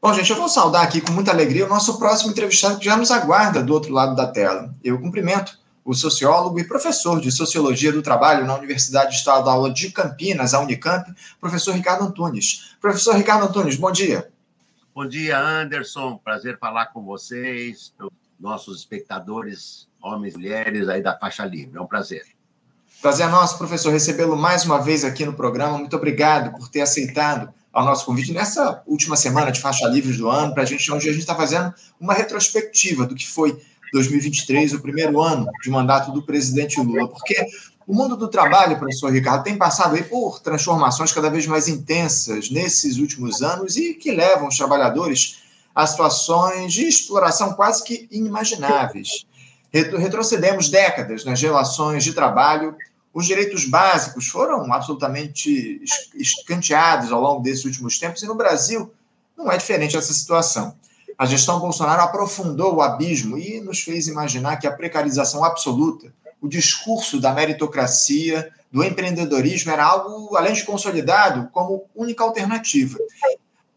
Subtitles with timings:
[0.00, 2.96] Bom, gente, eu vou saudar aqui com muita alegria o nosso próximo entrevistado que já
[2.96, 4.72] nos aguarda do outro lado da tela.
[4.82, 10.54] Eu cumprimento o sociólogo e professor de Sociologia do Trabalho na Universidade Estadual de Campinas,
[10.54, 12.76] a Unicamp, professor Ricardo Antunes.
[12.80, 14.30] Professor Ricardo Antunes, bom dia.
[14.94, 16.16] Bom dia, Anderson.
[16.22, 17.92] Prazer falar com vocês,
[18.38, 21.76] nossos espectadores, homens e mulheres aí da faixa livre.
[21.76, 22.24] É um prazer.
[23.02, 25.76] Prazer é nosso, professor, recebê-lo mais uma vez aqui no programa.
[25.76, 30.28] Muito obrigado por ter aceitado ao nosso convite nessa última semana de faixa livre do
[30.28, 33.56] ano, para a gente, onde a gente está fazendo uma retrospectiva do que foi
[33.92, 37.36] 2023, o primeiro ano de mandato do presidente Lula, porque
[37.86, 42.98] o mundo do trabalho, professor Ricardo, tem passado por transformações cada vez mais intensas nesses
[42.98, 45.38] últimos anos e que levam os trabalhadores
[45.72, 49.24] a situações de exploração quase que inimagináveis.
[49.72, 52.74] Retrocedemos décadas nas relações de trabalho
[53.12, 55.82] os direitos básicos foram absolutamente
[56.14, 58.92] escanteados ao longo desses últimos tempos, e no Brasil
[59.36, 60.74] não é diferente essa situação.
[61.16, 66.48] A gestão Bolsonaro aprofundou o abismo e nos fez imaginar que a precarização absoluta, o
[66.48, 72.98] discurso da meritocracia, do empreendedorismo era algo, além de consolidado, como única alternativa.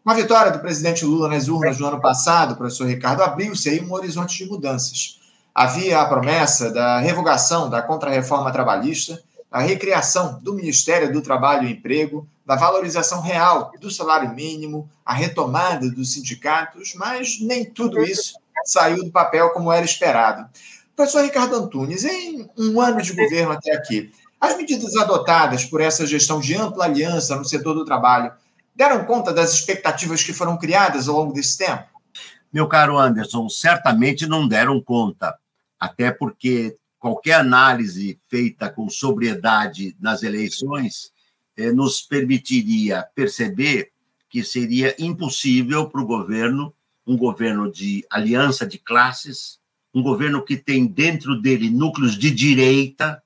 [0.04, 3.80] Com a vitória do presidente Lula nas urnas no ano passado, professor Ricardo, abriu-se aí
[3.80, 5.20] um horizonte de mudanças
[5.54, 11.72] havia a promessa da revogação da contrarreforma trabalhista, a recriação do Ministério do Trabalho e
[11.72, 18.34] Emprego, da valorização real do salário mínimo, a retomada dos sindicatos, mas nem tudo isso
[18.64, 20.48] saiu do papel como era esperado.
[20.96, 26.06] Professor Ricardo Antunes, em um ano de governo até aqui, as medidas adotadas por essa
[26.06, 28.32] gestão de ampla aliança no setor do trabalho
[28.74, 31.84] deram conta das expectativas que foram criadas ao longo desse tempo?
[32.52, 35.36] Meu caro Anderson, certamente não deram conta
[35.82, 41.10] até porque qualquer análise feita com sobriedade nas eleições
[41.56, 43.90] eh, nos permitiria perceber
[44.30, 46.72] que seria impossível para o governo,
[47.04, 49.58] um governo de aliança de classes,
[49.92, 53.20] um governo que tem dentro dele núcleos de direita,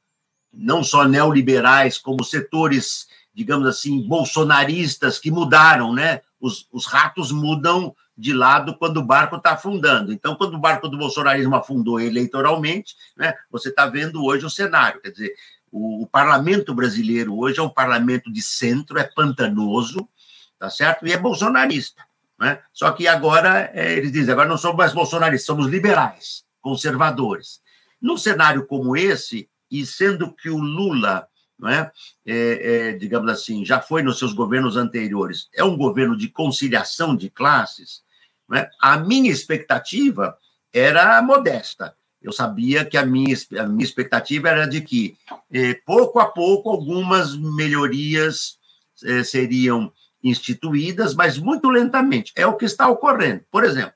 [0.50, 6.22] não só neoliberais, como setores, digamos assim, bolsonaristas que mudaram, né?
[6.40, 10.12] Os, os ratos mudam de lado quando o barco está afundando.
[10.12, 15.00] Então, quando o barco do bolsonarismo afundou eleitoralmente, né, você está vendo hoje o cenário.
[15.00, 15.34] Quer dizer,
[15.70, 20.08] o, o, parlamento brasileiro hoje é um parlamento de centro, é pantanoso,
[20.58, 21.06] tá certo?
[21.06, 22.02] E é bolsonarista.
[22.38, 22.58] Né?
[22.72, 27.60] Só que agora, é, eles dizem, agora não somos mais bolsonaristas, somos liberais, conservadores.
[28.00, 31.28] Num cenário como esse, e sendo que o Lula
[31.58, 31.90] não é?
[32.24, 37.16] É, é, digamos assim, já foi nos seus governos anteriores, é um governo de conciliação
[37.16, 38.04] de classes,
[38.48, 38.68] né?
[38.80, 40.36] A minha expectativa
[40.72, 41.94] era modesta.
[42.22, 45.16] Eu sabia que a minha, a minha expectativa era de que,
[45.52, 48.58] eh, pouco a pouco, algumas melhorias
[49.04, 49.92] eh, seriam
[50.22, 52.32] instituídas, mas muito lentamente.
[52.34, 53.44] É o que está ocorrendo.
[53.50, 53.92] Por exemplo,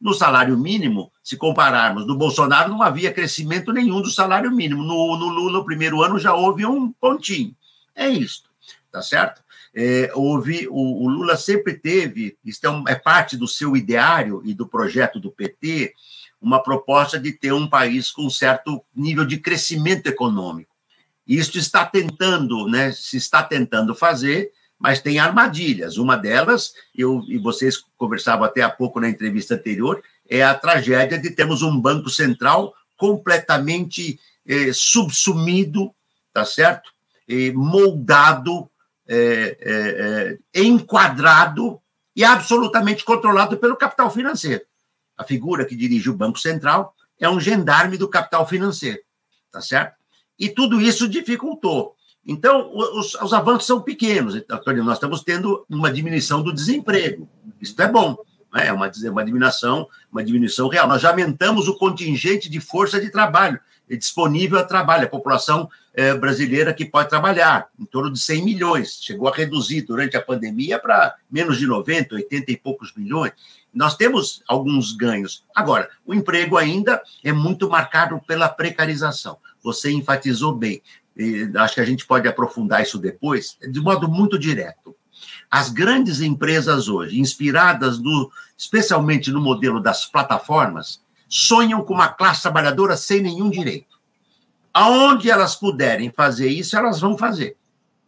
[0.00, 4.82] no salário mínimo, se compararmos, no Bolsonaro não havia crescimento nenhum do salário mínimo.
[4.82, 7.54] No, no Lula, no primeiro ano, já houve um pontinho.
[7.94, 8.44] É isso,
[8.90, 9.43] tá certo?
[9.74, 14.40] É, houve o, o, Lula sempre teve, isso é, um, é, parte do seu ideário
[14.44, 15.92] e do projeto do PT,
[16.40, 20.72] uma proposta de ter um país com certo nível de crescimento econômico.
[21.26, 25.96] Isso está tentando, né, se está tentando fazer, mas tem armadilhas.
[25.96, 31.18] Uma delas, eu e vocês conversavam até há pouco na entrevista anterior, é a tragédia
[31.18, 35.92] de termos um banco central completamente eh, subsumido,
[36.32, 36.90] tá certo?
[37.26, 38.70] E moldado
[39.08, 41.80] é, é, é, enquadrado
[42.16, 44.62] e absolutamente controlado pelo capital financeiro.
[45.16, 49.00] A figura que dirige o Banco Central é um gendarme do capital financeiro,
[49.50, 49.96] tá certo?
[50.38, 51.94] E tudo isso dificultou.
[52.26, 54.34] Então, os, os avanços são pequenos.
[54.34, 57.28] Então, nós estamos tendo uma diminuição do desemprego.
[57.60, 58.16] Isso é bom.
[58.52, 58.68] Né?
[58.68, 60.88] É uma, uma diminuição, uma diminuição real.
[60.88, 65.04] Nós já aumentamos o contingente de força de trabalho disponível a trabalho.
[65.04, 68.98] A população é, brasileira que pode trabalhar, em torno de 100 milhões.
[69.00, 73.32] Chegou a reduzir durante a pandemia para menos de 90, 80 e poucos milhões.
[73.72, 75.44] Nós temos alguns ganhos.
[75.54, 79.38] Agora, o emprego ainda é muito marcado pela precarização.
[79.62, 80.82] Você enfatizou bem.
[81.16, 84.94] E acho que a gente pode aprofundar isso depois, de modo muito direto.
[85.48, 92.42] As grandes empresas hoje, inspiradas no, especialmente no modelo das plataformas, sonham com uma classe
[92.42, 93.93] trabalhadora sem nenhum direito.
[94.74, 97.56] Aonde elas puderem fazer isso, elas vão fazer.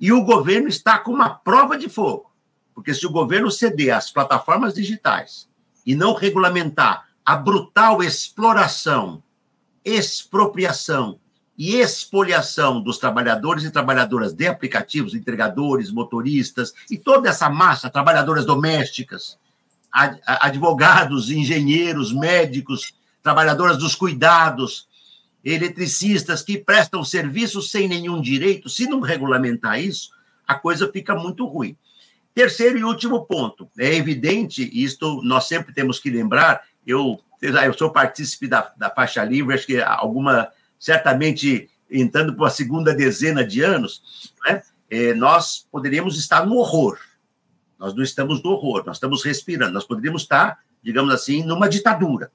[0.00, 2.32] E o governo está com uma prova de fogo.
[2.74, 5.48] Porque se o governo ceder às plataformas digitais
[5.86, 9.22] e não regulamentar a brutal exploração,
[9.84, 11.20] expropriação
[11.56, 18.44] e expoliação dos trabalhadores e trabalhadoras de aplicativos, entregadores, motoristas e toda essa massa, trabalhadoras
[18.44, 19.38] domésticas,
[19.90, 24.86] advogados, engenheiros, médicos, trabalhadoras dos cuidados,
[25.46, 30.10] eletricistas que prestam serviços sem nenhum direito, se não regulamentar isso,
[30.44, 31.76] a coisa fica muito ruim.
[32.34, 37.90] Terceiro e último ponto, é evidente, isto nós sempre temos que lembrar, eu, eu sou
[37.90, 40.48] partícipe da, da faixa livre, acho que alguma,
[40.80, 46.98] certamente entrando para a segunda dezena de anos, né, é, nós poderíamos estar no horror.
[47.78, 52.32] Nós não estamos no horror, nós estamos respirando, nós poderíamos estar, digamos assim, numa ditadura.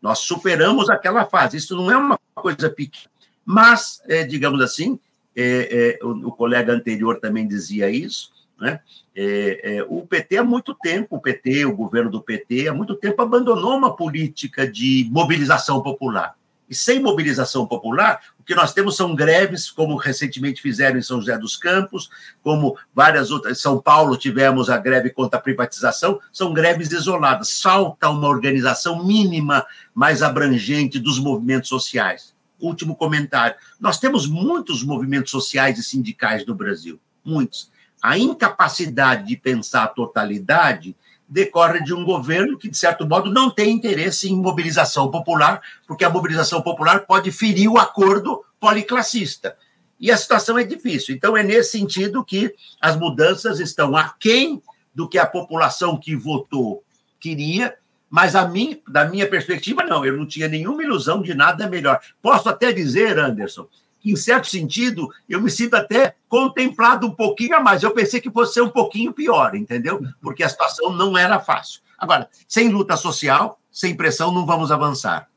[0.00, 1.56] Nós superamos aquela fase.
[1.56, 3.10] Isso não é uma coisa pequena.
[3.44, 4.98] Mas, é, digamos assim,
[5.34, 8.30] é, é, o, o, colega anterior também dizia isso,
[8.60, 8.80] né?
[9.14, 12.94] É, é, o PT há muito tempo, o PT, o governo do PT, há muito
[12.94, 16.37] tempo abandonou uma política de mobilização popular.
[16.68, 21.18] E sem mobilização popular, o que nós temos são greves, como recentemente fizeram em São
[21.18, 22.10] José dos Campos,
[22.42, 23.58] como várias outras.
[23.58, 27.60] Em São Paulo tivemos a greve contra a privatização, são greves isoladas.
[27.62, 32.34] Falta uma organização mínima, mais abrangente dos movimentos sociais.
[32.60, 33.56] Último comentário.
[33.80, 37.70] Nós temos muitos movimentos sociais e sindicais no Brasil, muitos.
[38.02, 40.96] A incapacidade de pensar a totalidade
[41.28, 46.04] decorre de um governo que, de certo modo, não tem interesse em mobilização popular, porque
[46.04, 49.56] a mobilização popular pode ferir o acordo policlassista.
[50.00, 51.14] E a situação é difícil.
[51.14, 54.62] Então, é nesse sentido que as mudanças estão aquém
[54.94, 56.82] do que a população que votou
[57.20, 57.74] queria,
[58.08, 62.00] mas a mim, da minha perspectiva, não, eu não tinha nenhuma ilusão de nada melhor.
[62.22, 63.68] Posso até dizer, Anderson,
[64.04, 67.82] em certo sentido, eu me sinto até contemplado um pouquinho a mais.
[67.82, 70.00] Eu pensei que fosse ser um pouquinho pior, entendeu?
[70.20, 71.80] Porque a situação não era fácil.
[71.98, 75.28] Agora, sem luta social, sem pressão, não vamos avançar.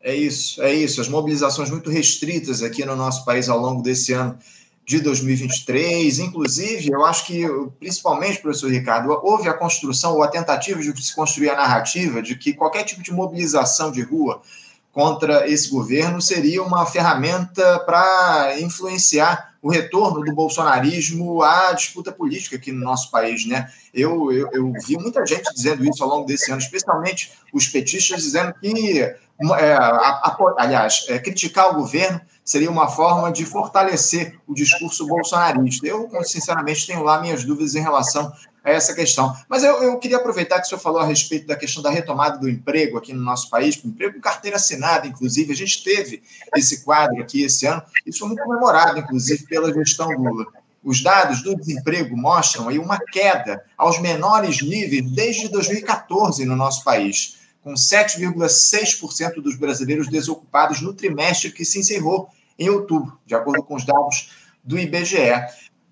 [0.00, 1.00] É isso, é isso.
[1.00, 4.36] As mobilizações muito restritas aqui no nosso país ao longo desse ano
[4.84, 6.18] de 2023.
[6.18, 7.46] Inclusive, eu acho que,
[7.78, 12.36] principalmente, professor Ricardo, houve a construção ou a tentativa de se construir a narrativa de
[12.36, 14.42] que qualquer tipo de mobilização de rua
[14.92, 22.56] contra esse governo seria uma ferramenta para influenciar o retorno do bolsonarismo à disputa política
[22.56, 23.70] aqui no nosso país, né?
[23.94, 28.22] Eu, eu, eu vi muita gente dizendo isso ao longo desse ano, especialmente os petistas
[28.22, 34.36] dizendo que, é, a, a, aliás, é, criticar o governo seria uma forma de fortalecer
[34.48, 35.86] o discurso bolsonarista.
[35.86, 38.32] Eu, sinceramente, tenho lá minhas dúvidas em relação
[38.64, 39.34] a essa questão.
[39.48, 42.38] Mas eu, eu queria aproveitar que o senhor falou a respeito da questão da retomada
[42.38, 45.52] do emprego aqui no nosso país, emprego com carteira assinada, inclusive.
[45.52, 46.22] A gente teve
[46.56, 50.46] esse quadro aqui esse ano, isso foi muito comemorado, inclusive, pela gestão Lula.
[50.84, 56.82] Os dados do desemprego mostram aí uma queda aos menores níveis desde 2014 no nosso
[56.82, 62.28] país, com 7,6% dos brasileiros desocupados no trimestre que se encerrou
[62.58, 64.30] em outubro, de acordo com os dados
[64.64, 65.32] do IBGE.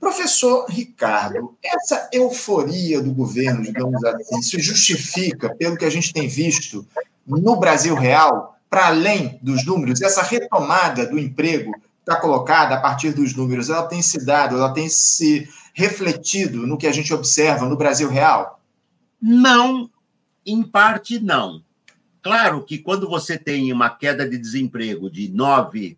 [0.00, 6.26] Professor Ricardo, essa euforia do governo, digamos assim, se justifica pelo que a gente tem
[6.26, 6.86] visto
[7.26, 13.12] no Brasil real, para além dos números, essa retomada do emprego está colocada a partir
[13.12, 17.68] dos números, ela tem se dado, ela tem se refletido no que a gente observa
[17.68, 18.60] no Brasil real?
[19.20, 19.90] Não,
[20.46, 21.62] em parte não.
[22.22, 25.96] Claro que quando você tem uma queda de desemprego de 9%,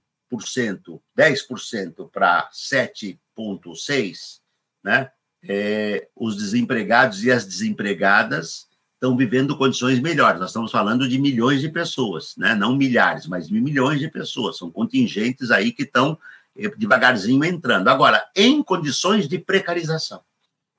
[1.17, 4.41] 10% para 7%, 1,6,
[4.83, 5.11] né?
[5.45, 8.69] É, os desempregados e as desempregadas
[9.03, 10.39] estão vivendo condições melhores.
[10.39, 12.55] Nós estamos falando de milhões de pessoas, né?
[12.55, 14.57] não milhares, mas milhões de pessoas.
[14.57, 16.17] São contingentes aí que estão
[16.57, 17.89] eh, devagarzinho entrando.
[17.89, 20.21] Agora, em condições de precarização.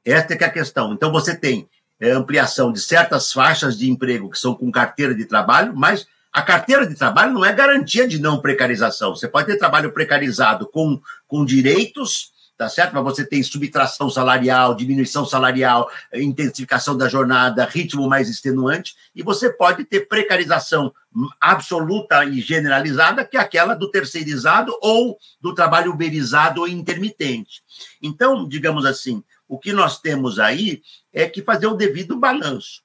[0.05, 0.93] Esta é que é a questão.
[0.93, 1.67] Então, você tem
[1.99, 6.41] é, ampliação de certas faixas de emprego que são com carteira de trabalho, mas a
[6.41, 9.15] carteira de trabalho não é garantia de não precarização.
[9.15, 12.93] Você pode ter trabalho precarizado com, com direitos tá certo?
[12.93, 19.51] Mas você tem subtração salarial, diminuição salarial, intensificação da jornada, ritmo mais extenuante, e você
[19.51, 20.93] pode ter precarização
[21.39, 27.63] absoluta e generalizada, que é aquela do terceirizado ou do trabalho uberizado ou intermitente.
[28.01, 30.81] Então, digamos assim, o que nós temos aí
[31.11, 32.81] é que fazer o devido balanço.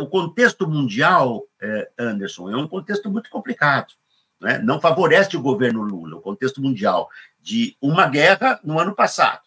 [0.00, 3.92] O contexto mundial, é, Anderson, é um contexto muito complicado.
[4.40, 4.58] Né?
[4.58, 7.08] Não favorece o governo Lula, o contexto mundial
[7.42, 9.40] de uma guerra no ano passado,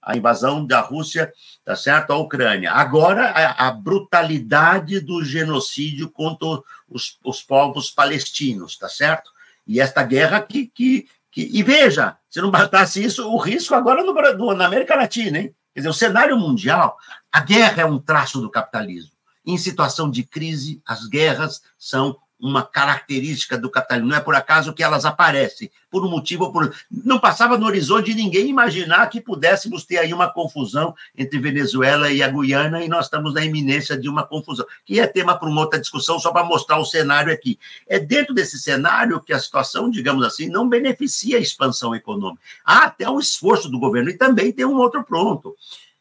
[0.00, 1.32] a invasão da Rússia,
[1.64, 2.72] tá certo, à Ucrânia.
[2.72, 9.30] Agora, a, a brutalidade do genocídio contra os, os, povos palestinos, tá certo?
[9.66, 14.02] E esta guerra que, que, que, E veja, se não bastasse isso, o risco agora
[14.02, 15.54] no, no, na América Latina, hein?
[15.74, 16.96] Quer dizer, o cenário mundial,
[17.30, 19.12] a guerra é um traço do capitalismo.
[19.44, 24.10] Em situação de crise, as guerras são uma característica do capitalismo.
[24.10, 26.74] Não é por acaso que elas aparecem, por um motivo ou por.
[26.90, 32.10] Não passava no horizonte de ninguém imaginar que pudéssemos ter aí uma confusão entre Venezuela
[32.10, 35.48] e a Guiana, e nós estamos na iminência de uma confusão, que é tema para
[35.48, 37.58] uma outra discussão, só para mostrar o cenário aqui.
[37.86, 42.42] É dentro desse cenário que a situação, digamos assim, não beneficia a expansão econômica.
[42.64, 45.54] Há até um esforço do governo, e também tem um outro ponto.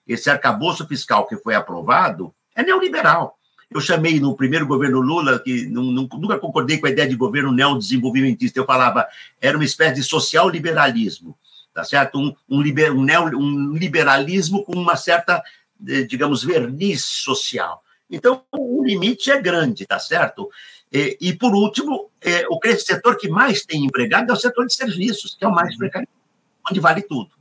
[0.08, 3.38] Esse arcabouço fiscal que foi aprovado é neoliberal
[3.71, 8.59] eu chamei no primeiro governo Lula, que nunca concordei com a ideia de governo neodesenvolvimentista,
[8.59, 9.07] eu falava,
[9.39, 11.38] era uma espécie de social liberalismo,
[11.73, 12.17] tá certo?
[12.17, 15.43] Um, um, liber, um, neo, um liberalismo com uma certa,
[16.07, 17.83] digamos, verniz social.
[18.09, 20.49] Então, o limite é grande, tá certo?
[20.91, 24.73] E, e por último, é, o setor que mais tem empregado é o setor de
[24.73, 26.07] serviços, que é o mais precário,
[26.69, 27.38] onde vale tudo.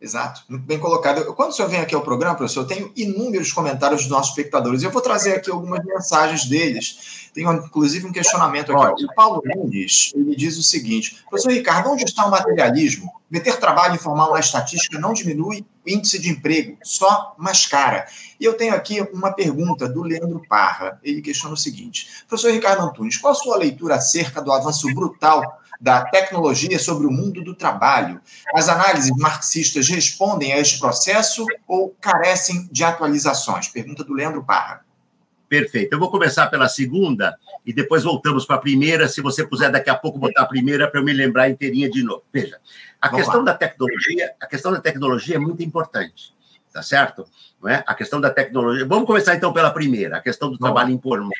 [0.00, 1.34] Exato, muito bem colocado.
[1.34, 4.84] Quando o senhor vem aqui ao programa, professor, eu tenho inúmeros comentários dos nossos espectadores.
[4.84, 7.30] Eu vou trazer aqui algumas mensagens deles.
[7.34, 9.04] Tenho, inclusive, um questionamento aqui.
[9.04, 13.12] O Paulo Nunes, ele diz o seguinte, professor Ricardo, onde está o materialismo?
[13.28, 18.06] Meter trabalho informal na estatística não diminui o índice de emprego, só mascara.
[18.38, 21.00] E eu tenho aqui uma pergunta do Leandro Parra.
[21.02, 25.60] Ele questiona o seguinte, professor Ricardo Antunes, qual a sua leitura acerca do avanço brutal
[25.80, 28.20] da tecnologia sobre o mundo do trabalho.
[28.54, 33.68] As análises marxistas respondem a este processo ou carecem de atualizações?
[33.68, 34.84] Pergunta do Leandro Parra.
[35.48, 35.94] Perfeito.
[35.94, 39.08] Eu vou começar pela segunda e depois voltamos para a primeira.
[39.08, 42.02] Se você puser daqui a pouco botar a primeira para eu me lembrar inteirinha de
[42.02, 42.22] novo.
[42.32, 42.58] Veja,
[43.00, 43.52] a Vamos questão lá.
[43.52, 46.34] da tecnologia, a questão da tecnologia é muito importante,
[46.72, 47.24] tá certo?
[47.62, 47.82] Não é?
[47.86, 48.84] A questão da tecnologia.
[48.84, 50.94] Vamos começar então pela primeira, a questão do Vamos trabalho lá.
[50.94, 51.30] informal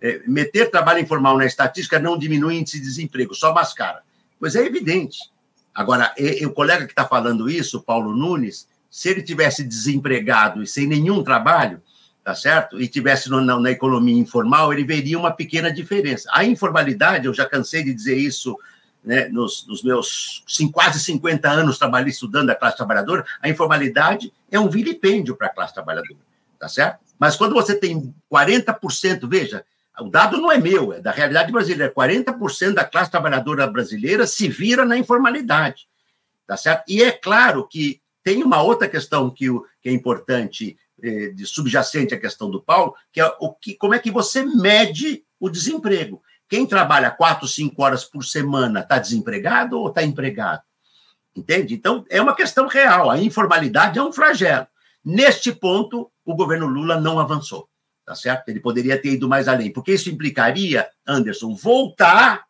[0.00, 4.02] é, meter trabalho informal na estatística não diminui índice de desemprego, só mascara.
[4.38, 5.18] Pois é evidente.
[5.74, 10.62] Agora, e, e o colega que está falando isso, Paulo Nunes, se ele tivesse desempregado
[10.62, 11.82] e sem nenhum trabalho,
[12.24, 12.80] tá certo?
[12.80, 16.28] E tivesse no, na, na, economia informal, ele veria uma pequena diferença.
[16.32, 18.58] A informalidade, eu já cansei de dizer isso
[19.04, 24.32] né, nos, nos, meus sim, quase 50 anos trabalhando, estudando a classe trabalhadora, a informalidade
[24.50, 26.18] é um vilipêndio para a classe trabalhadora,
[26.58, 26.98] tá certo?
[27.18, 29.64] Mas quando você tem 40%, veja,
[30.00, 31.92] o dado não é meu, é da realidade brasileira.
[31.92, 35.88] 40% da classe trabalhadora brasileira se vira na informalidade.
[36.46, 36.84] Tá certo?
[36.88, 39.46] E é claro que tem uma outra questão que,
[39.80, 43.94] que é importante, eh, de subjacente à questão do Paulo, que é o que, como
[43.94, 46.22] é que você mede o desemprego.
[46.48, 50.62] Quem trabalha quatro, cinco horas por semana está desempregado ou está empregado?
[51.34, 51.74] Entende?
[51.74, 53.10] Então, é uma questão real.
[53.10, 54.66] A informalidade é um flagelo.
[55.04, 57.68] Neste ponto, o governo Lula não avançou
[58.06, 58.48] tá certo?
[58.48, 62.46] Ele poderia ter ido mais além, porque isso implicaria, Anderson, voltar,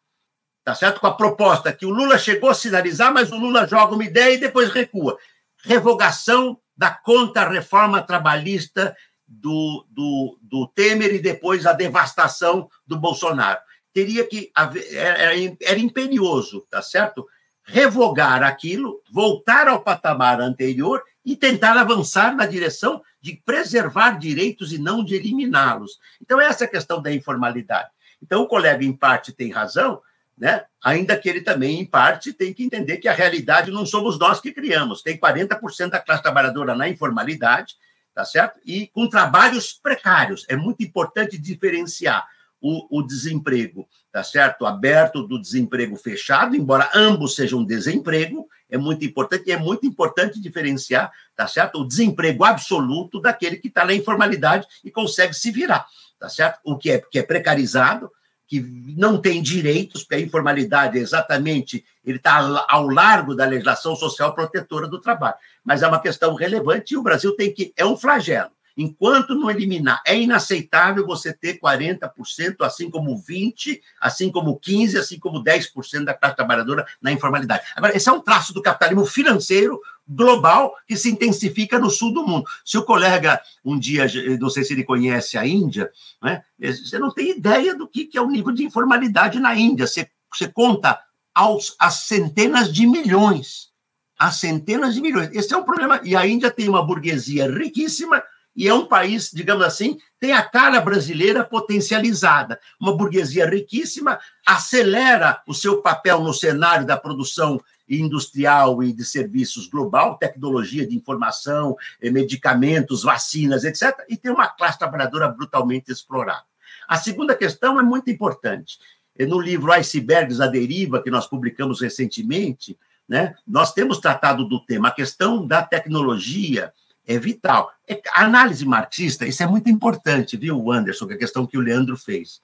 [0.62, 1.00] tá certo?
[1.00, 4.34] Com a proposta que o Lula chegou a sinalizar, mas o Lula joga uma ideia
[4.34, 5.16] e depois recua.
[5.64, 8.94] Revogação da contra-reforma trabalhista
[9.26, 13.58] do, do, do Temer e depois a devastação do Bolsonaro.
[13.94, 15.32] Teria que haver, era,
[15.62, 17.26] era imperioso, tá certo?
[17.64, 24.78] Revogar aquilo, voltar ao patamar anterior e tentar avançar na direção de preservar direitos e
[24.78, 25.98] não de eliminá-los.
[26.22, 27.88] Então, essa é a questão da informalidade.
[28.22, 30.00] Então, o colega, em parte, tem razão,
[30.38, 30.64] né?
[30.80, 34.40] ainda que ele também, em parte, tem que entender que a realidade não somos nós
[34.40, 35.02] que criamos.
[35.02, 37.74] Tem 40% da classe trabalhadora na informalidade,
[38.14, 38.60] tá certo?
[38.64, 40.44] E com trabalhos precários.
[40.48, 42.24] É muito importante diferenciar
[42.60, 44.64] o, o, desemprego, tá certo?
[44.64, 50.40] Aberto do desemprego fechado, embora ambos sejam desemprego, é muito importante, e é muito importante
[50.40, 51.80] diferenciar, tá certo?
[51.80, 55.86] O desemprego absoluto daquele que está na informalidade e consegue se virar,
[56.18, 56.60] tá certo?
[56.64, 58.10] O que é, que é precarizado,
[58.48, 58.60] que
[58.96, 64.34] não tem direitos, porque a informalidade é exatamente, ele está ao largo da legislação social
[64.34, 65.34] protetora do trabalho.
[65.64, 68.50] Mas é uma questão relevante e o Brasil tem que, é um flagelo.
[68.76, 75.18] Enquanto não eliminar, é inaceitável você ter 40%, assim como 20%, assim como 15%, assim
[75.18, 77.64] como 10% da classe trabalhadora na informalidade.
[77.74, 82.26] Agora, esse é um traço do capitalismo financeiro global que se intensifica no sul do
[82.26, 82.44] mundo.
[82.64, 84.06] Se o colega um dia,
[84.38, 85.90] não sei se ele conhece a Índia,
[86.22, 89.86] né, você não tem ideia do que é o nível de informalidade na Índia.
[89.86, 91.00] Você, você conta
[91.34, 93.74] aos, as centenas de milhões.
[94.18, 95.30] As centenas de milhões.
[95.32, 96.00] Esse é um problema.
[96.04, 98.22] E a Índia tem uma burguesia riquíssima
[98.56, 102.58] e é um país, digamos assim, tem a cara brasileira potencializada.
[102.80, 109.68] Uma burguesia riquíssima acelera o seu papel no cenário da produção industrial e de serviços
[109.68, 116.44] global, tecnologia de informação, eh, medicamentos, vacinas, etc., e tem uma classe trabalhadora brutalmente explorada.
[116.88, 118.78] A segunda questão é muito importante.
[119.20, 124.88] No livro Icebergs à Deriva, que nós publicamos recentemente, né, nós temos tratado do tema,
[124.88, 126.72] a questão da tecnologia
[127.06, 127.70] é vital.
[127.88, 131.56] É, a análise marxista, isso é muito importante, viu, Anderson, que é a questão que
[131.56, 132.40] o Leandro fez.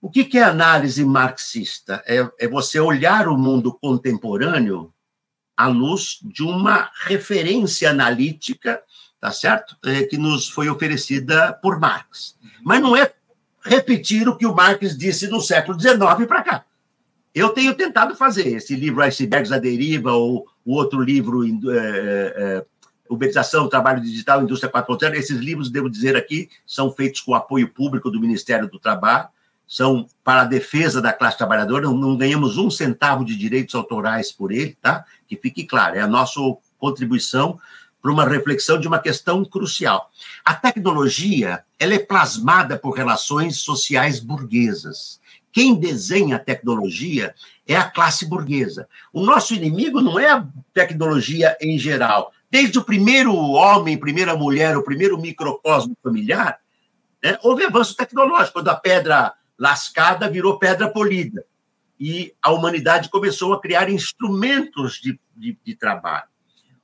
[0.00, 2.02] O que é análise marxista?
[2.06, 4.92] É, é você olhar o mundo contemporâneo
[5.56, 8.82] à luz de uma referência analítica,
[9.20, 9.76] tá certo?
[9.84, 12.36] É, que nos foi oferecida por Marx.
[12.64, 13.12] Mas não é
[13.64, 16.64] repetir o que o Marx disse no século XIX para cá.
[17.34, 22.66] Eu tenho tentado fazer esse livro Icebergs à Deriva, ou o outro livro, é, é,
[23.12, 25.14] Uberização, Trabalho Digital, Indústria 4.0.
[25.14, 29.28] Esses livros, devo dizer aqui, são feitos com apoio público do Ministério do Trabalho,
[29.66, 34.30] são para a defesa da classe trabalhadora, não, não ganhamos um centavo de direitos autorais
[34.30, 35.04] por ele, tá?
[35.26, 36.40] Que fique claro, é a nossa
[36.78, 37.58] contribuição
[38.02, 40.10] para uma reflexão de uma questão crucial.
[40.44, 45.20] A tecnologia, ela é plasmada por relações sociais burguesas.
[45.52, 47.34] Quem desenha a tecnologia
[47.66, 48.88] é a classe burguesa.
[49.12, 52.32] O nosso inimigo não é a tecnologia em geral.
[52.52, 56.58] Desde o primeiro homem, primeira mulher, o primeiro microcosmo familiar,
[57.24, 58.52] né, houve avanço tecnológico.
[58.52, 61.46] Quando a pedra lascada virou pedra polida.
[61.98, 66.26] E a humanidade começou a criar instrumentos de, de, de trabalho.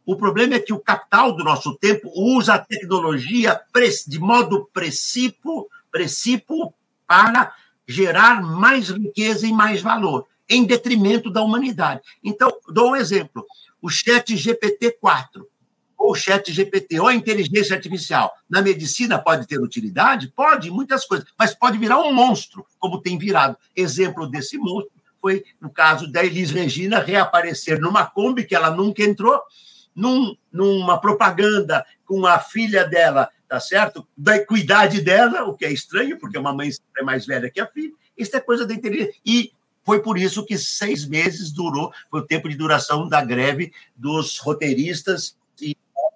[0.06, 3.60] O problema é que o capital do nosso tempo usa a tecnologia
[4.06, 6.72] de modo precípio, precípio
[7.06, 7.54] para
[7.86, 12.00] gerar mais riqueza e mais valor, em detrimento da humanidade.
[12.24, 13.44] Então, dou um exemplo.
[13.82, 15.44] O chat GPT-4
[15.98, 20.32] ou chat GPT, ou a inteligência artificial, na medicina pode ter utilidade?
[20.34, 23.58] Pode, muitas coisas, mas pode virar um monstro, como tem virado.
[23.74, 29.02] Exemplo desse monstro foi no caso da Elis Regina reaparecer numa Kombi que ela nunca
[29.02, 29.42] entrou,
[29.94, 34.06] num, numa propaganda com a filha dela, tá certo?
[34.16, 37.66] Da equidade dela, o que é estranho, porque uma mãe é mais velha que a
[37.66, 37.92] filha.
[38.16, 39.14] Isso é coisa da inteligência.
[39.26, 39.52] E
[39.84, 44.38] foi por isso que seis meses durou, foi o tempo de duração da greve dos
[44.38, 45.36] roteiristas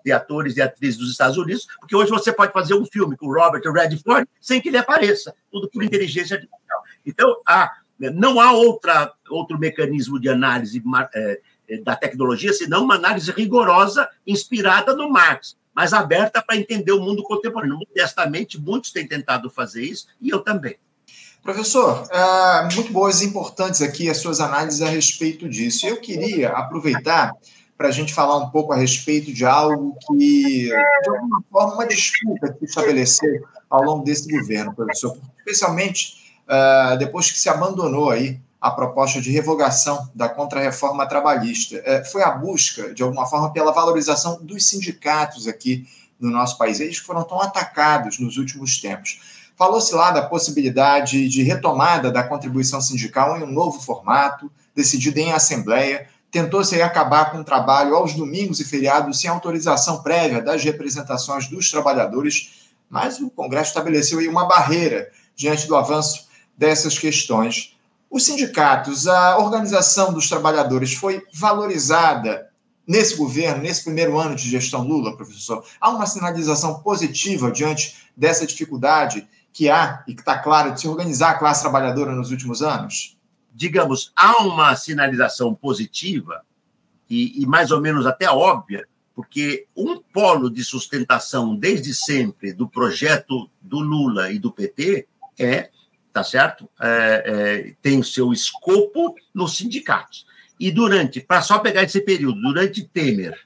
[0.04, 3.26] de atores e atrizes dos Estados Unidos, porque hoje você pode fazer um filme com
[3.26, 6.82] Robert Redford sem que ele apareça, tudo por inteligência artificial.
[7.04, 10.82] Então, há, não há outra, outro mecanismo de análise
[11.14, 16.92] é, é, da tecnologia, senão uma análise rigorosa, inspirada no Marx, mas aberta para entender
[16.92, 17.78] o mundo contemporâneo.
[17.78, 20.76] Modestamente, muitos têm tentado fazer isso, e eu também.
[21.42, 25.84] Professor, uh, muito boas e importantes aqui as suas análises a respeito disso.
[25.84, 27.32] Eu queria aproveitar
[27.82, 31.86] para a gente falar um pouco a respeito de algo que, de alguma forma, uma
[31.86, 38.40] disputa que estabeleceu ao longo desse governo, professor, especialmente uh, depois que se abandonou aí
[38.60, 41.78] a proposta de revogação da contrarreforma trabalhista.
[41.78, 45.84] Uh, foi a busca, de alguma forma, pela valorização dos sindicatos aqui
[46.20, 49.42] no nosso país, eles foram tão atacados nos últimos tempos.
[49.56, 55.32] Falou-se lá da possibilidade de retomada da contribuição sindical em um novo formato, decidido em
[55.32, 61.46] assembleia, tentou-se acabar com o trabalho aos domingos e feriados sem autorização prévia das representações
[61.46, 67.76] dos trabalhadores, mas o Congresso estabeleceu aí uma barreira diante do avanço dessas questões.
[68.10, 72.50] Os sindicatos, a organização dos trabalhadores foi valorizada
[72.88, 75.62] nesse governo, nesse primeiro ano de gestão Lula, professor?
[75.78, 80.88] Há uma sinalização positiva diante dessa dificuldade que há e que está claro de se
[80.88, 83.18] organizar a classe trabalhadora nos últimos anos?
[83.54, 86.42] Digamos, há uma sinalização positiva
[87.08, 92.66] e, e, mais ou menos até óbvia, porque um polo de sustentação desde sempre do
[92.66, 95.06] projeto do Lula e do PT
[95.38, 95.70] é,
[96.12, 96.68] tá certo?
[96.80, 100.26] É, é, tem o seu escopo nos sindicatos.
[100.58, 103.38] E durante, para só pegar esse período, durante Temer,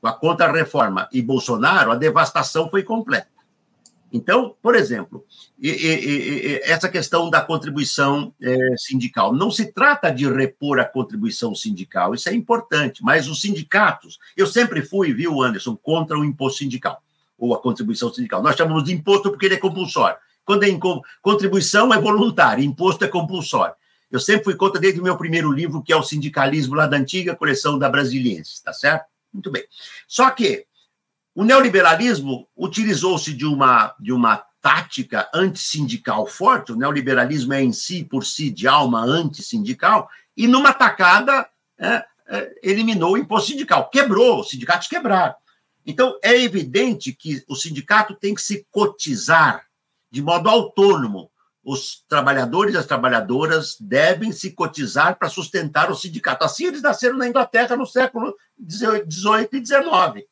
[0.00, 3.28] com a contra-reforma e Bolsonaro, a devastação foi completa.
[4.12, 5.24] Então, por exemplo,
[6.64, 9.32] essa questão da contribuição é, sindical.
[9.32, 14.46] Não se trata de repor a contribuição sindical, isso é importante, mas os sindicatos, eu
[14.46, 17.00] sempre fui, viu, Anderson, contra o imposto sindical,
[17.38, 18.42] ou a contribuição sindical.
[18.42, 20.18] Nós chamamos de imposto porque ele é compulsório.
[20.44, 20.68] Quando é
[21.22, 23.74] contribuição é voluntária, imposto é compulsório.
[24.10, 26.96] Eu sempre fui contra desde o meu primeiro livro, que é o Sindicalismo, lá da
[26.96, 29.06] antiga coleção da Brasiliense, tá certo?
[29.32, 29.62] Muito bem.
[30.08, 30.66] Só que
[31.34, 38.04] o neoliberalismo utilizou-se de uma, de uma tática antissindical forte, o neoliberalismo é em si,
[38.04, 44.40] por si, de alma antissindical, e numa tacada é, é, eliminou o imposto sindical, quebrou,
[44.40, 45.34] os sindicatos quebraram.
[45.86, 49.64] Então, é evidente que o sindicato tem que se cotizar
[50.10, 51.30] de modo autônomo.
[51.62, 56.44] Os trabalhadores e as trabalhadoras devem se cotizar para sustentar o sindicato.
[56.44, 60.29] Assim eles nasceram na Inglaterra no século XVIII e XIX.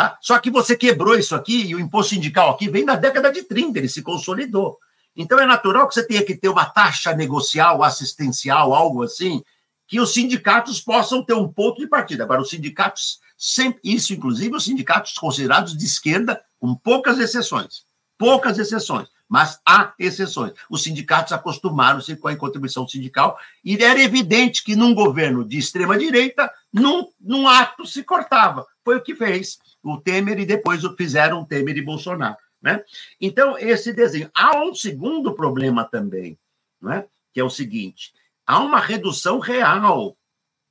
[0.00, 0.16] Tá?
[0.22, 3.42] Só que você quebrou isso aqui, e o imposto sindical aqui vem da década de
[3.42, 4.78] 30, ele se consolidou.
[5.14, 9.42] Então é natural que você tenha que ter uma taxa negocial, assistencial, algo assim,
[9.86, 12.24] que os sindicatos possam ter um ponto de partida.
[12.24, 17.84] Agora, os sindicatos, sempre, isso inclusive os sindicatos considerados de esquerda, com poucas exceções,
[18.16, 19.06] poucas exceções.
[19.30, 20.54] Mas há exceções.
[20.68, 26.52] Os sindicatos acostumaram-se com a contribuição sindical e era evidente que num governo de extrema-direita,
[26.72, 28.66] num, num ato se cortava.
[28.84, 32.36] Foi o que fez o Temer e depois o fizeram Temer e Bolsonaro.
[32.60, 32.82] Né?
[33.20, 34.28] Então, esse desenho.
[34.34, 36.36] Há um segundo problema também,
[36.82, 37.04] né?
[37.32, 38.12] que é o seguinte:
[38.44, 40.16] há uma redução real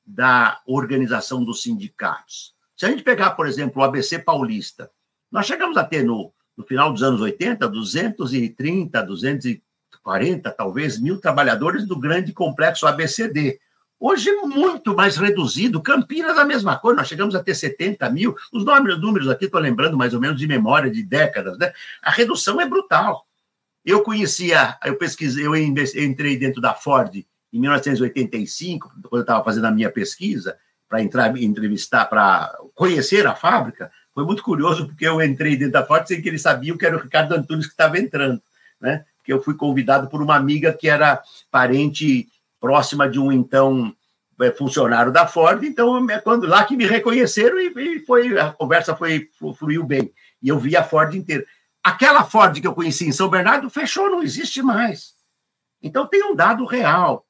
[0.05, 2.53] da organização dos sindicatos.
[2.75, 4.91] Se a gente pegar, por exemplo, o ABC Paulista,
[5.31, 11.87] nós chegamos a ter no, no final dos anos 80, 230, 240, talvez, mil trabalhadores
[11.87, 13.57] do grande complexo ABCD.
[13.97, 15.81] Hoje, muito mais reduzido.
[15.81, 18.35] Campinas, a mesma coisa, nós chegamos a ter 70 mil.
[18.51, 21.71] Os números, aqui, estou lembrando mais ou menos de memória de décadas, né?
[22.01, 23.25] A redução é brutal.
[23.85, 27.15] Eu conhecia, eu pesquisei, eu entrei dentro da Ford
[27.53, 30.57] em 1985, quando eu estava fazendo a minha pesquisa,
[30.89, 35.85] para entrar entrevistar, para conhecer a fábrica, foi muito curioso, porque eu entrei dentro da
[35.85, 38.41] Ford sem que eles sabiam que era o Ricardo Antunes que estava entrando,
[38.81, 39.05] né?
[39.17, 42.27] Porque eu fui convidado por uma amiga que era parente
[42.59, 43.95] próxima de um então
[44.41, 48.93] é, funcionário da Ford, então quando lá que me reconheceram e, e foi a conversa
[48.93, 51.45] foi fluiu bem e eu vi a Ford inteira.
[51.81, 55.13] Aquela Ford que eu conheci em São Bernardo fechou, não existe mais.
[55.81, 57.25] Então tem um dado real,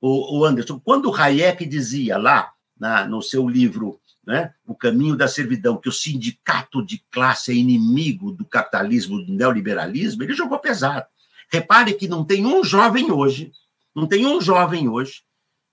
[0.00, 0.78] o, o Anderson.
[0.78, 3.99] Quando o Hayek dizia lá na, no seu livro
[4.30, 9.32] né, O Caminho da Servidão, que o sindicato de classe é inimigo do capitalismo, do
[9.32, 11.04] neoliberalismo, ele jogou pesado.
[11.50, 13.50] Repare que não tem um jovem hoje,
[13.92, 15.22] não tem um jovem hoje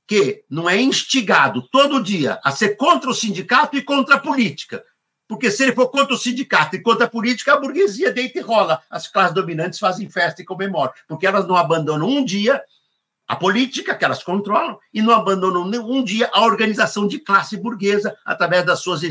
[0.08, 4.84] que não é instigado todo dia a ser contra o sindicato e contra a política.
[5.28, 8.41] Porque se ele for contra o sindicato e contra a política, a burguesia deita e
[8.41, 8.82] rola.
[8.89, 12.63] As classes dominantes fazem festa e comemoram, porque elas não abandonam um dia
[13.28, 18.16] a política que elas controlam e não abandonam um dia a organização de classe burguesa
[18.24, 19.02] através das suas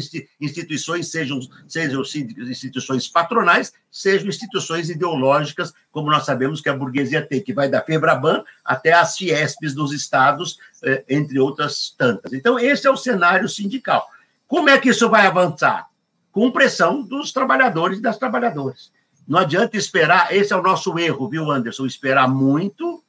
[0.41, 7.43] instituições, sejam, sejam instituições patronais, sejam instituições ideológicas, como nós sabemos que a burguesia tem,
[7.43, 12.33] que vai da Febraban até as Fiespes dos estados, eh, entre outras tantas.
[12.33, 14.09] Então, esse é o cenário sindical.
[14.49, 15.89] Como é que isso vai avançar?
[16.33, 18.91] Com pressão dos trabalhadores e das trabalhadoras.
[19.29, 21.85] Não adianta esperar, esse é o nosso erro, viu, Anderson?
[21.85, 23.03] Esperar muito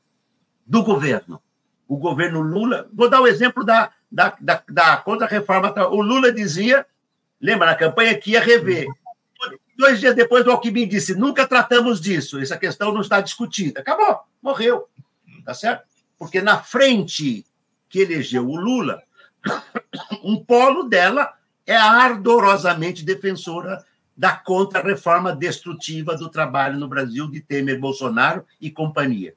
[0.67, 1.41] do governo.
[1.88, 2.89] O governo Lula.
[2.93, 5.73] Vou dar o um exemplo da, da, da, da contra-reforma.
[5.89, 6.86] O Lula dizia,
[7.39, 8.88] lembra na campanha, que ia rever.
[9.77, 13.80] Dois dias depois, o Alckmin disse: nunca tratamos disso, essa questão não está discutida.
[13.80, 14.89] Acabou, morreu.
[15.45, 15.86] Tá certo?
[16.17, 17.45] Porque na frente
[17.88, 19.01] que elegeu o Lula,
[20.23, 21.32] um polo dela
[21.65, 29.36] é ardorosamente defensora da contra-reforma destrutiva do trabalho no Brasil de Temer, Bolsonaro e companhia.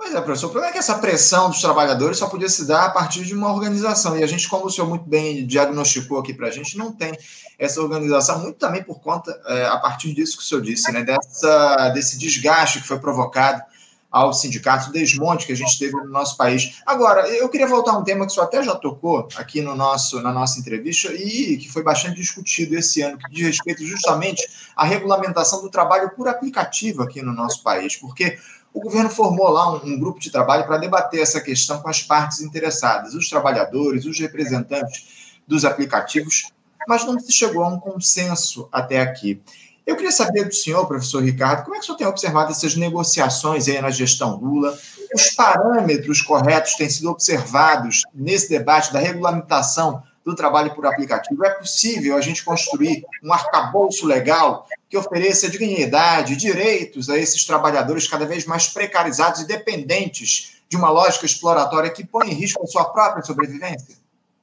[0.00, 0.46] Pois é, professor.
[0.46, 3.34] O problema é que essa pressão dos trabalhadores só podia se dar a partir de
[3.34, 4.16] uma organização.
[4.18, 7.12] E a gente, como o senhor muito bem diagnosticou aqui para a gente, não tem
[7.58, 11.02] essa organização, muito também por conta, é, a partir disso que o senhor disse, né,
[11.02, 13.62] dessa, desse desgaste que foi provocado
[14.10, 16.80] ao sindicato, desmonte que a gente teve no nosso país.
[16.86, 19.76] Agora, eu queria voltar a um tema que o senhor até já tocou aqui no
[19.76, 24.48] nosso, na nossa entrevista e que foi bastante discutido esse ano, que diz respeito justamente
[24.74, 28.38] à regulamentação do trabalho por aplicativo aqui no nosso país, porque
[28.72, 32.02] o governo formou lá um, um grupo de trabalho para debater essa questão com as
[32.02, 36.50] partes interessadas, os trabalhadores, os representantes dos aplicativos,
[36.86, 39.40] mas não se chegou a um consenso até aqui.
[39.86, 42.76] Eu queria saber do senhor, professor Ricardo, como é que o senhor tem observado essas
[42.76, 44.78] negociações aí na gestão Lula?
[45.12, 51.44] Os parâmetros corretos têm sido observados nesse debate da regulamentação do trabalho por aplicativo.
[51.44, 58.08] É possível a gente construir um arcabouço legal que ofereça dignidade, direitos a esses trabalhadores
[58.08, 62.66] cada vez mais precarizados e dependentes de uma lógica exploratória que põe em risco a
[62.66, 63.96] sua própria sobrevivência?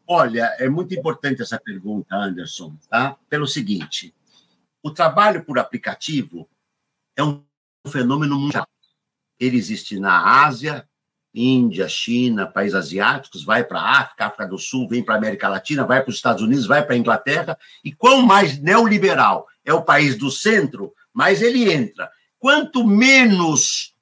[0.06, 3.18] Olha, é muito importante essa pergunta, Anderson, tá?
[3.30, 4.14] Pelo seguinte,
[4.84, 6.48] o trabalho por aplicativo
[7.16, 7.44] é um
[7.88, 8.68] fenômeno mundial.
[9.40, 10.88] Ele existe na Ásia,
[11.38, 15.48] Índia, China, países asiáticos, vai para a África, África do Sul, vem para a América
[15.48, 17.58] Latina, vai para os Estados Unidos, vai para a Inglaterra.
[17.84, 22.10] E quanto mais neoliberal é o país do centro, mais ele entra.
[22.40, 23.94] Quanto menos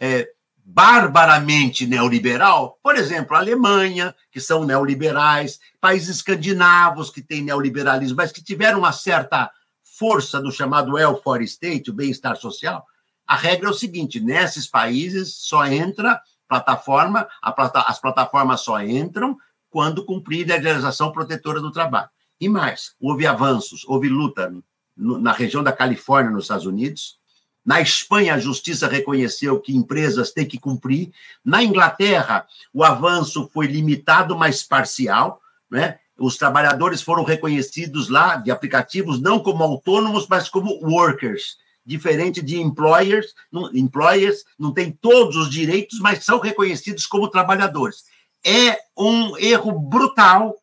[0.00, 0.28] é,
[0.64, 8.32] barbaramente neoliberal, por exemplo, a Alemanha, que são neoliberais, países escandinavos que têm neoliberalismo, mas
[8.32, 9.50] que tiveram uma certa
[9.82, 12.84] força do chamado welfare state, o bem-estar social,
[13.26, 19.36] a regra é o seguinte: nesses países só entra plataforma, plata, as plataformas só entram
[19.70, 22.08] quando cumprir a legislação protetora do trabalho.
[22.40, 24.52] E mais, houve avanços, houve luta
[24.96, 27.18] na região da Califórnia, nos Estados Unidos.
[27.64, 31.12] Na Espanha, a justiça reconheceu que empresas têm que cumprir.
[31.44, 35.40] Na Inglaterra, o avanço foi limitado, mas parcial.
[35.70, 35.98] Né?
[36.16, 41.58] Os trabalhadores foram reconhecidos lá de aplicativos não como autônomos, mas como workers.
[41.86, 48.04] Diferente de employers, não, employers não têm todos os direitos, mas são reconhecidos como trabalhadores.
[48.44, 50.56] É um erro brutal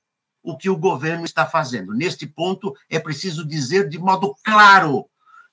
[0.43, 1.93] o que o governo está fazendo.
[1.93, 5.05] Neste ponto, é preciso dizer de modo claro: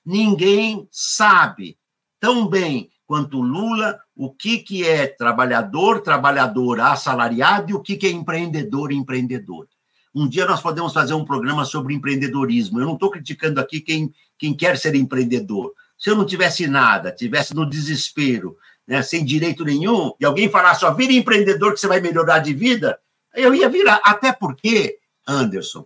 [0.05, 1.77] ninguém sabe
[2.19, 8.07] tão bem quanto Lula o que, que é trabalhador, trabalhadora, assalariado e o que, que
[8.07, 9.67] é empreendedor, empreendedor.
[10.13, 12.79] Um dia nós podemos fazer um programa sobre empreendedorismo.
[12.79, 15.73] Eu não estou criticando aqui quem, quem quer ser empreendedor.
[15.97, 20.81] Se eu não tivesse nada, tivesse no desespero, né, sem direito nenhum, e alguém falasse,
[20.81, 22.99] só vire empreendedor que você vai melhorar de vida,
[23.35, 24.01] eu ia virar.
[24.03, 24.97] Até porque,
[25.27, 25.85] Anderson,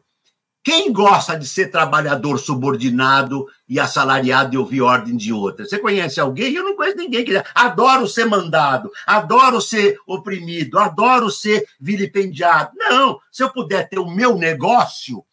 [0.65, 5.63] quem gosta de ser trabalhador subordinado e assalariado e ouvir ordem de outra?
[5.63, 6.55] Você conhece alguém?
[6.55, 12.71] Eu não conheço ninguém que adoro ser mandado, adoro ser oprimido, adoro ser vilipendiado.
[12.73, 15.23] Não, se eu puder ter o meu negócio,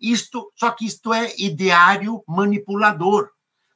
[0.00, 3.30] isto, só que isto é ideário manipulador.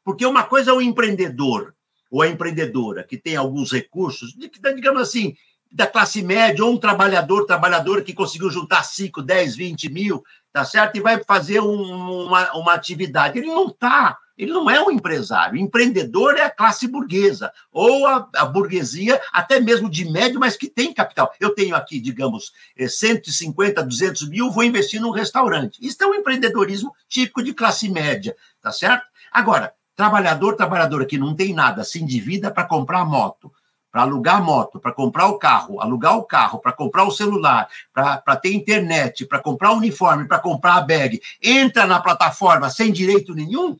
[0.04, 1.74] Porque uma coisa é o empreendedor
[2.12, 5.34] ou a empreendedora que tem alguns recursos, digamos assim,
[5.72, 10.64] da classe média, ou um trabalhador, trabalhadora que conseguiu juntar 5, 10, 20 mil, tá
[10.64, 10.96] certo?
[10.96, 13.38] E vai fazer um, uma, uma atividade.
[13.38, 15.54] Ele não está, ele não é um empresário.
[15.54, 20.56] O empreendedor é a classe burguesa, ou a, a, burguesia, até mesmo de médio, mas
[20.56, 21.32] que tem capital.
[21.40, 25.78] Eu tenho aqui, digamos, 150, eh, 200 mil, vou investir num restaurante.
[25.80, 29.06] Isso é um empreendedorismo típico de classe média, tá certo?
[29.32, 33.50] Agora, trabalhador, trabalhadora que não tem nada, se endivida para comprar moto,
[33.92, 38.36] para alugar moto, para comprar o carro, alugar o carro, para comprar o celular, para
[38.36, 43.76] ter internet, para comprar uniforme, para comprar a bag, entra na plataforma sem direito nenhum,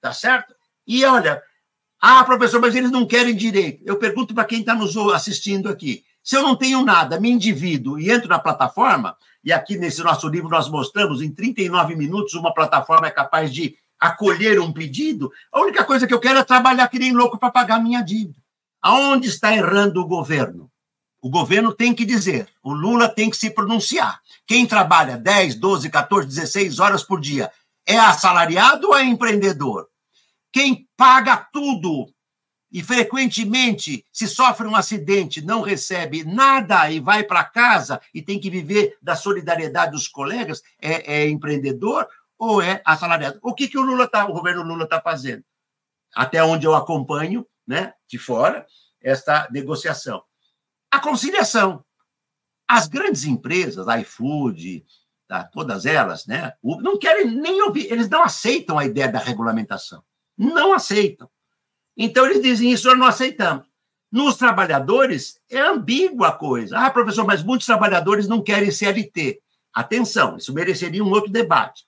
[0.00, 0.54] tá certo?
[0.86, 1.42] E olha,
[2.00, 3.82] ah, professor, mas eles não querem direito.
[3.84, 6.04] Eu pergunto para quem está nos assistindo aqui.
[6.22, 10.28] Se eu não tenho nada, me endivido e entro na plataforma, e aqui nesse nosso
[10.28, 15.60] livro nós mostramos, em 39 minutos, uma plataforma é capaz de acolher um pedido, a
[15.60, 18.45] única coisa que eu quero é trabalhar que nem louco para pagar minha dívida.
[18.86, 20.70] Aonde está errando o governo?
[21.20, 24.20] O governo tem que dizer, o Lula tem que se pronunciar.
[24.46, 27.50] Quem trabalha 10, 12, 14, 16 horas por dia
[27.84, 29.88] é assalariado ou é empreendedor?
[30.52, 32.06] Quem paga tudo
[32.70, 38.38] e frequentemente, se sofre um acidente, não recebe nada e vai para casa e tem
[38.38, 42.06] que viver da solidariedade dos colegas, é, é empreendedor
[42.38, 43.40] ou é assalariado?
[43.42, 45.42] O que, que o Lula tá, o governo Lula está fazendo?
[46.14, 48.66] Até onde eu acompanho, né, de fora,
[49.00, 50.22] esta negociação.
[50.90, 51.84] A conciliação.
[52.68, 54.84] As grandes empresas, iFood,
[55.28, 60.02] tá, todas elas, né, não querem nem ouvir, eles não aceitam a ideia da regulamentação.
[60.36, 61.30] Não aceitam.
[61.96, 63.66] Então, eles dizem isso, nós não aceitamos.
[64.10, 66.78] Nos trabalhadores, é ambígua a coisa.
[66.78, 69.40] Ah, professor, mas muitos trabalhadores não querem CLT.
[69.72, 71.84] Atenção, isso mereceria um outro debate.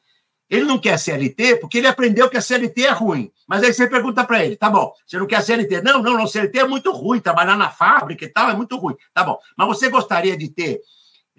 [0.48, 3.30] Ele não quer CLT porque ele aprendeu que a CLT é ruim.
[3.46, 5.82] Mas aí você pergunta para ele, tá bom, você não quer CLT?
[5.82, 8.96] Não, não, não, CLT é muito ruim, trabalhar na fábrica e tal é muito ruim.
[9.12, 10.80] Tá bom, mas você gostaria de ter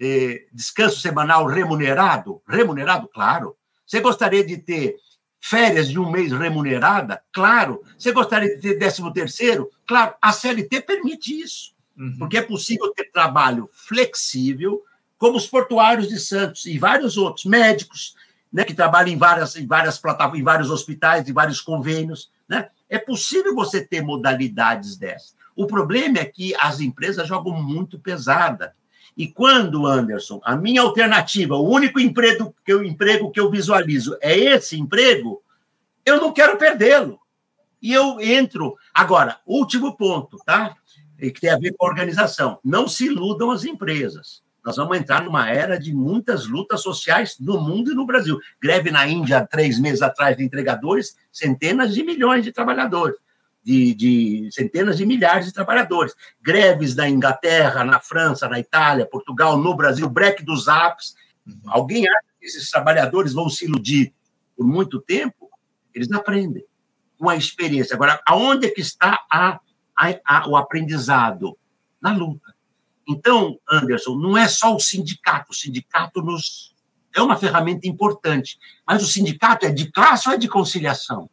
[0.00, 2.40] eh, descanso semanal remunerado?
[2.48, 3.08] Remunerado?
[3.08, 3.56] Claro.
[3.86, 4.96] Você gostaria de ter
[5.40, 7.20] férias de um mês remunerada?
[7.32, 7.82] Claro.
[7.98, 9.68] Você gostaria de ter décimo terceiro?
[9.86, 10.14] Claro.
[10.22, 11.72] A CLT permite isso.
[11.98, 12.16] Uhum.
[12.18, 14.82] Porque é possível ter trabalho flexível,
[15.18, 18.14] como os portuários de Santos e vários outros, médicos,
[18.52, 22.30] né, que trabalha em várias, em várias plataformas, em vários hospitais, em vários convênios.
[22.48, 22.68] Né?
[22.88, 25.36] É possível você ter modalidades dessas.
[25.54, 28.74] O problema é que as empresas jogam muito pesada.
[29.16, 34.16] E quando, Anderson, a minha alternativa, o único emprego que eu, emprego que eu visualizo
[34.20, 35.42] é esse emprego,
[36.04, 37.20] eu não quero perdê-lo.
[37.82, 38.76] E eu entro.
[38.92, 40.74] Agora, último ponto, tá?
[41.18, 42.58] Que tem a ver com a organização.
[42.64, 44.42] Não se iludam as empresas.
[44.64, 48.38] Nós vamos entrar numa era de muitas lutas sociais no mundo e no Brasil.
[48.60, 53.16] Greve na Índia, três meses atrás, de entregadores, centenas de milhões de trabalhadores,
[53.64, 56.14] de, de, centenas de milhares de trabalhadores.
[56.42, 61.14] Greves na Inglaterra, na França, na Itália, Portugal, no Brasil, break dos apps.
[61.46, 61.60] Uhum.
[61.66, 64.12] Alguém acha que esses trabalhadores vão se iludir
[64.56, 65.48] por muito tempo?
[65.94, 66.64] Eles aprendem
[67.18, 67.94] com a experiência.
[67.94, 69.58] Agora, aonde é que está a,
[69.96, 71.56] a, a, o aprendizado?
[72.00, 72.54] Na luta
[73.10, 75.50] então, Anderson, não é só o sindicato.
[75.50, 76.74] O sindicato nos
[77.14, 81.28] é uma ferramenta importante, mas o sindicato é de classe ou é de conciliação?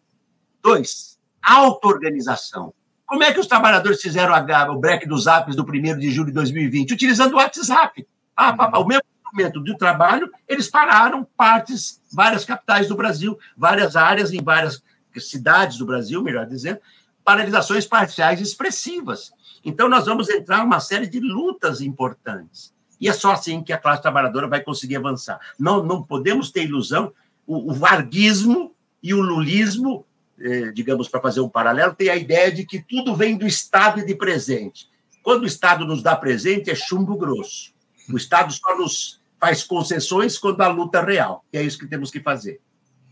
[0.62, 2.74] Dois, auto-organização.
[3.06, 4.34] Como é que os trabalhadores fizeram
[4.74, 6.94] o break dos apps do 1 de julho de 2020?
[6.94, 8.06] Utilizando o WhatsApp.
[8.36, 14.34] Ah, o mesmo momento do trabalho, eles pararam partes, várias capitais do Brasil, várias áreas
[14.34, 14.82] em várias
[15.20, 16.80] cidades do Brasil, melhor dizendo,
[17.24, 19.32] paralisações parciais expressivas.
[19.64, 22.74] Então, nós vamos entrar uma série de lutas importantes.
[23.00, 25.40] E é só assim que a classe trabalhadora vai conseguir avançar.
[25.60, 27.14] Não, não podemos ter ilusão.
[27.46, 30.06] O, o varguismo e o lulismo
[30.40, 34.00] eh, digamos, para fazer um paralelo, tem a ideia de que tudo vem do Estado
[34.00, 34.88] e de presente.
[35.24, 37.74] Quando o Estado nos dá presente, é chumbo grosso.
[38.12, 41.44] O Estado só nos faz concessões quando a luta é real.
[41.52, 42.62] E é isso que temos que fazer.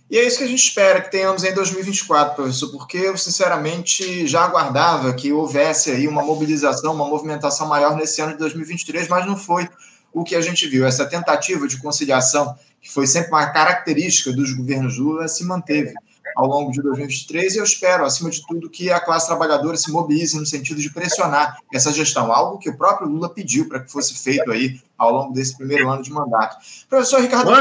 [0.10, 4.28] E é isso que a gente espera que tenhamos em 2024, professor, porque eu, sinceramente,
[4.28, 9.26] já aguardava que houvesse aí uma mobilização, uma movimentação maior nesse ano de 2023, mas
[9.26, 9.68] não foi
[10.14, 10.86] o que a gente viu.
[10.86, 15.94] Essa tentativa de conciliação, que foi sempre uma característica dos governos Lula, se manteve
[16.36, 19.92] ao longo de 2023 e eu espero, acima de tudo, que a classe trabalhadora se
[19.92, 23.92] mobilize no sentido de pressionar essa gestão, algo que o próprio Lula pediu para que
[23.92, 26.58] fosse feito aí ao longo desse primeiro ano de mandato.
[26.90, 27.52] Professor Ricardo,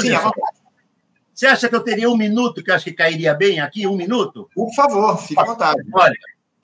[0.00, 0.53] sim, à vontade.
[1.34, 3.86] Você acha que eu teria um minuto que eu acho que cairia bem aqui?
[3.88, 4.48] Um minuto?
[4.54, 5.82] Por favor, fique à vontade.
[5.92, 6.14] Olha,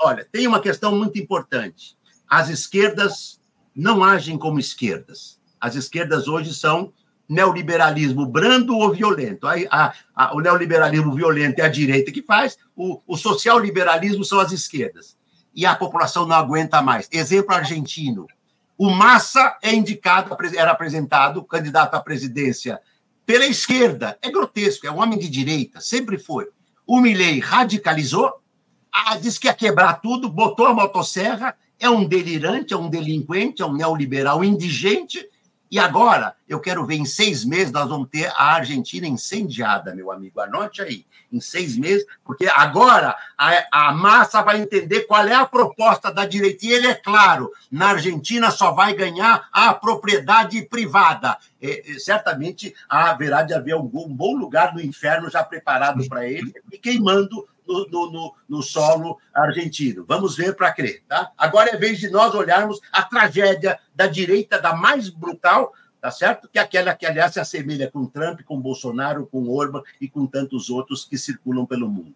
[0.00, 1.96] olha, tem uma questão muito importante.
[2.28, 3.40] As esquerdas
[3.74, 5.40] não agem como esquerdas.
[5.60, 6.92] As esquerdas hoje são
[7.28, 9.46] neoliberalismo brando ou violento.
[9.46, 14.38] A, a, a, o neoliberalismo violento é a direita que faz, o, o social-liberalismo são
[14.38, 15.16] as esquerdas.
[15.52, 17.08] E a população não aguenta mais.
[17.10, 18.28] Exemplo argentino.
[18.78, 22.80] O Massa é indicado, era apresentado, candidato à presidência
[23.30, 24.18] pela esquerda.
[24.20, 26.48] É grotesco, é um homem de direita, sempre foi.
[26.84, 28.28] O Milley radicalizou,
[28.92, 33.62] ah, disse que ia quebrar tudo, botou a motosserra, é um delirante, é um delinquente,
[33.62, 35.24] é um neoliberal indigente,
[35.70, 40.10] e agora, eu quero ver, em seis meses, nós vamos ter a Argentina incendiada, meu
[40.10, 40.40] amigo.
[40.40, 45.46] Anote aí, em seis meses, porque agora a, a massa vai entender qual é a
[45.46, 46.66] proposta da direita.
[46.66, 51.38] E ele é claro: na Argentina só vai ganhar a propriedade privada.
[52.00, 56.78] Certamente haverá de haver algum um bom lugar no inferno já preparado para ele e
[56.78, 60.04] queimando no, no, no, solo argentino.
[60.06, 61.30] Vamos ver para crer, tá?
[61.36, 66.48] Agora é vez de nós olharmos a tragédia da direita, da mais brutal, tá certo?
[66.48, 70.26] Que é aquela que, aliás, se assemelha com Trump, com Bolsonaro, com Orban e com
[70.26, 72.14] tantos outros que circulam pelo mundo.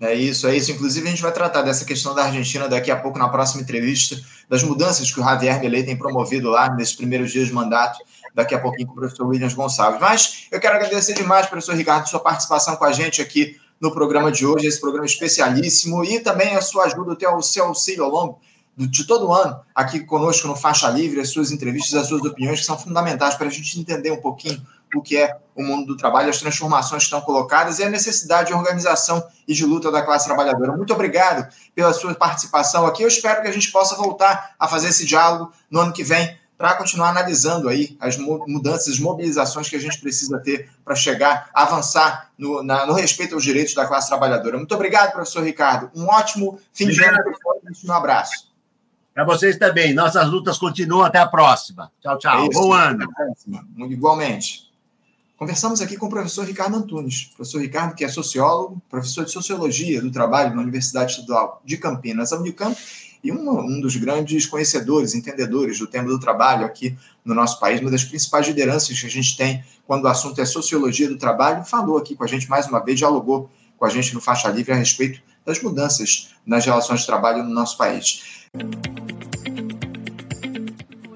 [0.00, 0.70] É isso, é isso.
[0.72, 4.16] Inclusive, a gente vai tratar dessa questão da Argentina daqui a pouco na próxima entrevista,
[4.48, 7.98] das mudanças que o Javier Milei tem promovido lá nesses primeiros dias de mandato,
[8.34, 9.98] daqui a pouquinho com o professor Williams Gonçalves.
[9.98, 14.32] Mas eu quero agradecer demais, professor Ricardo, sua participação com a gente aqui no programa
[14.32, 18.40] de hoje, esse programa especialíssimo, e também a sua ajuda, o seu auxílio ao longo
[18.76, 22.66] de todo ano aqui conosco no Faixa Livre, as suas entrevistas, as suas opiniões, que
[22.66, 24.60] são fundamentais para a gente entender um pouquinho
[24.94, 28.48] o que é o mundo do trabalho, as transformações que estão colocadas e a necessidade
[28.48, 30.76] de organização e de luta da classe trabalhadora.
[30.76, 33.02] Muito obrigado pela sua participação aqui.
[33.02, 36.36] Eu espero que a gente possa voltar a fazer esse diálogo no ano que vem
[36.56, 41.50] para continuar analisando aí as mudanças, as mobilizações que a gente precisa ter para chegar,
[41.52, 44.56] avançar no, na, no, respeito aos direitos da classe trabalhadora.
[44.56, 45.90] Muito obrigado, professor Ricardo.
[45.94, 47.18] Um ótimo fim de ano.
[47.84, 48.50] Um abraço.
[49.16, 49.94] Para vocês também.
[49.94, 51.02] Nossas lutas continuam.
[51.02, 51.90] Até a próxima.
[52.02, 52.44] Tchau, tchau.
[52.44, 53.06] É Bom ano.
[53.90, 54.66] Igualmente.
[55.38, 57.30] Conversamos aqui com o professor Ricardo Antunes.
[57.36, 62.32] Professor Ricardo, que é sociólogo, professor de Sociologia do Trabalho na Universidade Estadual de Campinas,
[62.32, 62.74] a Unicamp,
[63.26, 67.80] e um, um dos grandes conhecedores, entendedores do tema do trabalho aqui no nosso país,
[67.80, 71.64] uma das principais lideranças que a gente tem quando o assunto é sociologia do trabalho,
[71.64, 74.72] falou aqui com a gente mais uma vez, dialogou com a gente no Faixa Livre
[74.72, 78.46] a respeito das mudanças nas relações de trabalho no nosso país.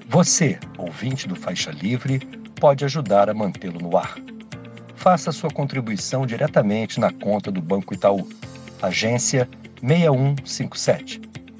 [0.09, 2.19] Você, ouvinte do Faixa Livre,
[2.59, 4.17] pode ajudar a mantê-lo no ar.
[4.95, 8.27] Faça sua contribuição diretamente na conta do Banco Itaú,
[8.81, 9.49] agência
[9.81, 11.30] 6157